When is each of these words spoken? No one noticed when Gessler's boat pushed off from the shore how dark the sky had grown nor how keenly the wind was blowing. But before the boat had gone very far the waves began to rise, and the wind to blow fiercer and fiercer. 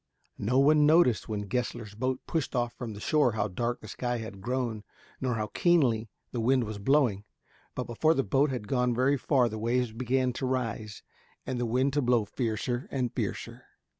No 0.39 0.57
one 0.57 0.87
noticed 0.87 1.29
when 1.29 1.43
Gessler's 1.47 1.93
boat 1.93 2.21
pushed 2.25 2.55
off 2.55 2.73
from 2.73 2.93
the 2.95 2.99
shore 2.99 3.33
how 3.33 3.47
dark 3.47 3.81
the 3.81 3.87
sky 3.87 4.17
had 4.17 4.41
grown 4.41 4.83
nor 5.19 5.35
how 5.35 5.45
keenly 5.53 6.09
the 6.31 6.39
wind 6.39 6.63
was 6.63 6.79
blowing. 6.79 7.23
But 7.75 7.83
before 7.85 8.15
the 8.15 8.23
boat 8.23 8.49
had 8.49 8.67
gone 8.67 8.95
very 8.95 9.15
far 9.15 9.47
the 9.47 9.59
waves 9.59 9.91
began 9.91 10.33
to 10.33 10.47
rise, 10.47 11.03
and 11.45 11.59
the 11.59 11.67
wind 11.67 11.93
to 11.93 12.01
blow 12.01 12.25
fiercer 12.25 12.87
and 12.89 13.13
fiercer. 13.13 13.63